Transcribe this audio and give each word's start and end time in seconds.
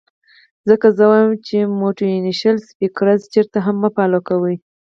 ځکه 0.69 0.87
زۀ 0.97 1.05
وائم 1.09 1.31
چې 1.47 1.57
موټيوېشنل 1.79 2.57
سپيکرز 2.69 3.21
چرته 3.33 3.57
هم 3.65 3.75
مۀ 3.81 3.89
فالو 3.95 4.19
کوئ 4.27 4.55